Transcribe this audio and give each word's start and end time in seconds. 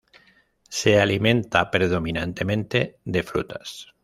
Se 0.67 0.99
alimenta 0.99 1.69
predominantemente 1.69 2.97
de 3.05 3.21
frutas. 3.21 3.93